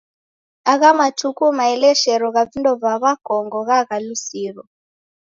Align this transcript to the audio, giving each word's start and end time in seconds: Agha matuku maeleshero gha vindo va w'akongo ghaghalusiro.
Agha 0.71 0.91
matuku 0.99 1.43
maeleshero 1.57 2.25
gha 2.35 2.43
vindo 2.51 2.71
va 2.81 2.93
w'akongo 3.03 3.59
ghaghalusiro. 3.67 4.63